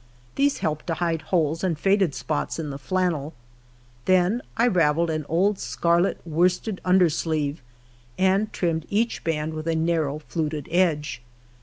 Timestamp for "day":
6.07-6.13